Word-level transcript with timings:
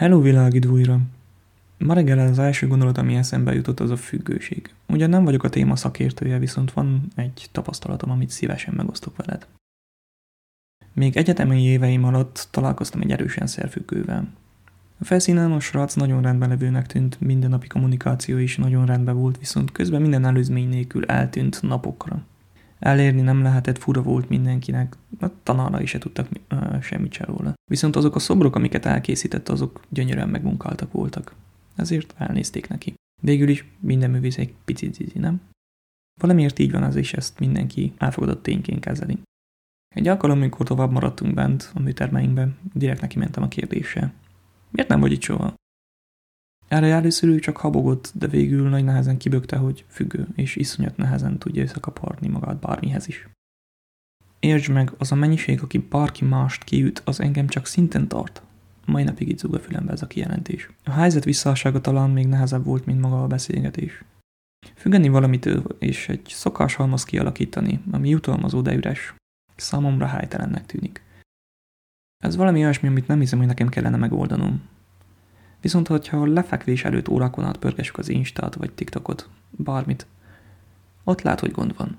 Hello 0.00 0.20
világid 0.20 0.66
újra! 0.66 1.00
Ma 1.78 1.94
reggel 1.94 2.18
az 2.18 2.38
első 2.38 2.66
gondolat, 2.66 2.98
ami 2.98 3.14
eszembe 3.14 3.54
jutott, 3.54 3.80
az 3.80 3.90
a 3.90 3.96
függőség. 3.96 4.74
Ugyan 4.88 5.10
nem 5.10 5.24
vagyok 5.24 5.42
a 5.42 5.48
téma 5.48 5.76
szakértője, 5.76 6.38
viszont 6.38 6.72
van 6.72 7.08
egy 7.14 7.48
tapasztalatom, 7.52 8.10
amit 8.10 8.30
szívesen 8.30 8.74
megosztok 8.74 9.16
veled. 9.16 9.46
Még 10.92 11.16
egyetemi 11.16 11.62
éveim 11.62 12.04
alatt 12.04 12.48
találkoztam 12.50 13.00
egy 13.00 13.10
erősen 13.10 13.46
szerfüggővel. 13.46 14.28
A 14.98 15.04
felszínen 15.04 15.52
a 15.52 15.60
srác 15.60 15.94
nagyon 15.94 16.22
rendben 16.22 16.48
levőnek 16.48 16.86
tűnt, 16.86 17.20
mindennapi 17.20 17.66
kommunikáció 17.66 18.36
is 18.36 18.56
nagyon 18.56 18.86
rendben 18.86 19.16
volt, 19.16 19.38
viszont 19.38 19.72
közben 19.72 20.00
minden 20.00 20.24
előzmény 20.24 20.68
nélkül 20.68 21.04
eltűnt 21.04 21.62
napokra. 21.62 22.22
Elérni 22.80 23.20
nem 23.20 23.42
lehetett, 23.42 23.78
fura 23.78 24.02
volt 24.02 24.28
mindenkinek, 24.28 24.96
a 25.20 25.42
tanárai 25.42 25.86
se 25.86 25.98
tudtak 25.98 26.28
uh, 26.50 26.80
semmit 26.80 27.12
se 27.12 27.24
róla. 27.24 27.54
Viszont 27.70 27.96
azok 27.96 28.14
a 28.14 28.18
szobrok, 28.18 28.56
amiket 28.56 28.86
elkészített, 28.86 29.48
azok 29.48 29.80
gyönyörűen 29.88 30.28
megmunkáltak 30.28 30.92
voltak. 30.92 31.34
Ezért 31.76 32.14
elnézték 32.18 32.68
neki. 32.68 32.94
Végül 33.22 33.48
is 33.48 33.64
minden 33.80 34.10
művész 34.10 34.38
egy 34.38 34.54
picit 34.64 34.94
zizi, 34.94 35.18
nem? 35.18 35.40
Valamiért 36.20 36.58
így 36.58 36.70
van 36.70 36.82
az, 36.82 36.96
és 36.96 37.12
ezt 37.12 37.38
mindenki 37.38 37.92
elfogadott 37.98 38.42
tényként 38.42 38.80
kezeli. 38.80 39.18
Egy 39.94 40.08
alkalom, 40.08 40.38
amikor 40.38 40.66
tovább 40.66 40.90
maradtunk 40.90 41.34
bent 41.34 41.70
a 41.74 41.80
műtermeinkben, 41.80 42.56
direkt 42.72 43.00
neki 43.00 43.18
mentem 43.18 43.42
a 43.42 43.48
kérdéssel. 43.48 44.12
Miért 44.70 44.88
nem 44.88 45.00
vagy 45.00 45.12
itt 45.12 45.22
soha? 45.22 45.54
Erre 46.70 46.86
először 46.86 47.28
ő 47.28 47.38
csak 47.38 47.56
habogott, 47.56 48.12
de 48.14 48.26
végül 48.26 48.68
nagy 48.68 48.84
nehezen 48.84 49.16
kibökte, 49.16 49.56
hogy 49.56 49.84
függő, 49.88 50.26
és 50.34 50.56
iszonyat 50.56 50.96
nehezen 50.96 51.38
tudja 51.38 51.62
összekaparni 51.62 52.28
magát 52.28 52.60
bármihez 52.60 53.08
is. 53.08 53.28
Értsd 54.38 54.72
meg, 54.72 54.92
az 54.98 55.12
a 55.12 55.14
mennyiség, 55.14 55.62
aki 55.62 55.78
bárki 55.78 56.24
mást 56.24 56.64
kiüt, 56.64 57.02
az 57.04 57.20
engem 57.20 57.46
csak 57.46 57.66
szinten 57.66 58.08
tart. 58.08 58.42
Mai 58.86 59.02
napig 59.02 59.28
itt 59.28 59.38
zúg 59.38 59.54
a 59.54 59.58
fülembe 59.58 59.92
ez 59.92 60.02
a 60.02 60.06
kijelentés. 60.06 60.70
A 60.84 60.90
helyzet 60.90 61.24
visszássága 61.24 61.80
talán 61.80 62.10
még 62.10 62.26
nehezebb 62.26 62.64
volt, 62.64 62.86
mint 62.86 63.00
maga 63.00 63.22
a 63.22 63.26
beszélgetés. 63.26 64.04
Függeni 64.74 65.08
valamitől 65.08 65.76
és 65.78 66.08
egy 66.08 66.26
szokáshalmaz 66.28 67.04
kialakítani, 67.04 67.80
ami 67.90 68.08
jutalmazó, 68.08 68.60
de 68.60 68.74
üres, 68.74 69.14
számomra 69.56 70.06
helytelennek 70.06 70.66
tűnik. 70.66 71.02
Ez 72.24 72.36
valami 72.36 72.62
olyasmi, 72.62 72.88
amit 72.88 73.06
nem 73.06 73.18
hiszem, 73.18 73.38
hogy 73.38 73.46
nekem 73.46 73.68
kellene 73.68 73.96
megoldanom. 73.96 74.62
Viszont, 75.60 75.88
hogyha 75.88 76.26
lefekvés 76.26 76.84
előtt 76.84 77.08
órákon 77.08 77.44
át 77.44 77.56
pörgessük 77.56 77.98
az 77.98 78.08
Instát 78.08 78.54
vagy 78.54 78.72
TikTokot, 78.72 79.28
bármit, 79.50 80.06
ott 81.04 81.22
lát, 81.22 81.40
hogy 81.40 81.50
gond 81.50 81.76
van. 81.76 81.98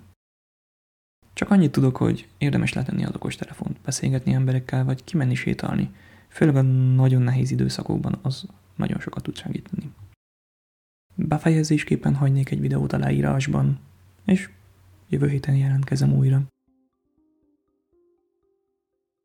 Csak 1.33 1.51
annyit 1.51 1.71
tudok, 1.71 1.97
hogy 1.97 2.27
érdemes 2.37 2.73
letenni 2.73 3.05
az 3.05 3.15
okos 3.15 3.35
telefont, 3.35 3.79
beszélgetni 3.85 4.33
emberekkel, 4.33 4.83
vagy 4.83 5.03
kimenni 5.03 5.35
sétálni. 5.35 5.93
Főleg 6.27 6.55
a 6.55 6.61
nagyon 6.61 7.21
nehéz 7.21 7.51
időszakokban 7.51 8.19
az 8.21 8.45
nagyon 8.75 8.99
sokat 8.99 9.23
tud 9.23 9.35
segíteni. 9.37 9.91
Befejezésképpen 11.15 12.15
hagynék 12.15 12.49
egy 12.51 12.59
videót 12.59 12.93
a 12.93 12.97
leírásban, 12.97 13.79
és 14.25 14.49
jövő 15.09 15.27
héten 15.27 15.55
jelentkezem 15.55 16.13
újra. 16.13 16.41